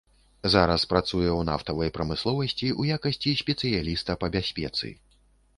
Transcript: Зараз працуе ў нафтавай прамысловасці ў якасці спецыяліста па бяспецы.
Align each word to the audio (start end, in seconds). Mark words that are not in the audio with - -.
Зараз 0.53 0.85
працуе 0.93 1.27
ў 1.27 1.43
нафтавай 1.49 1.93
прамысловасці 1.97 2.67
ў 2.79 2.99
якасці 2.99 3.37
спецыяліста 3.43 4.11
па 4.25 4.35
бяспецы. 4.39 4.89